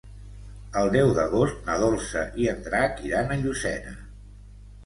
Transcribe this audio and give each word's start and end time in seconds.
El 0.79 0.89
deu 0.95 1.11
d'agost 1.17 1.69
na 1.69 1.75
Dolça 1.83 2.25
i 2.45 2.49
en 2.55 2.65
Drac 2.71 3.07
iran 3.11 3.31
a 3.31 3.39
Llucena. 3.43 3.97